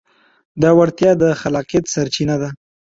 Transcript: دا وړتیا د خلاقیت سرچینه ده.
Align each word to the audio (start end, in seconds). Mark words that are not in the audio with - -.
دا 0.61 0.69
وړتیا 0.77 1.11
د 1.21 1.23
خلاقیت 1.41 1.85
سرچینه 1.93 2.35
ده. 2.41 2.49